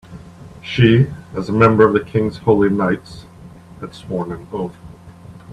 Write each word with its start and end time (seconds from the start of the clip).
She, 0.63 1.05
as 1.37 1.47
a 1.47 1.53
member 1.53 1.85
of 1.85 1.93
the 1.93 2.03
king's 2.03 2.39
holy 2.39 2.69
knights, 2.69 3.27
had 3.81 3.93
sworn 3.93 4.31
an 4.31 4.47
oath. 4.51 4.75